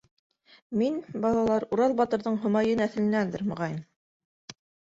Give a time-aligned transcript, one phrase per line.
[0.81, 0.95] -Мин,
[1.25, 3.81] балалар, Урал батырҙың һомайы нәҫеленәндер, моғайын.